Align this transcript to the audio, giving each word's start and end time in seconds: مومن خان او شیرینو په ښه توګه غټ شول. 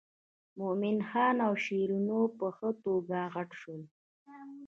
مومن 0.59 0.97
خان 1.09 1.37
او 1.47 1.53
شیرینو 1.63 2.19
په 2.37 2.45
ښه 2.55 2.69
توګه 2.83 3.19
غټ 3.35 3.49
شول. 3.61 3.81